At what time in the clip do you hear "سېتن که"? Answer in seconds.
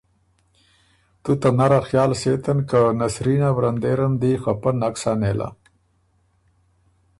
2.21-2.79